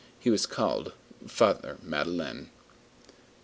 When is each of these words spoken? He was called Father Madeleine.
He 0.17 0.31
was 0.31 0.47
called 0.47 0.93
Father 1.27 1.77
Madeleine. 1.83 2.49